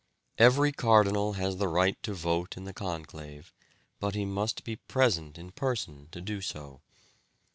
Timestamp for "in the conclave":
2.57-3.53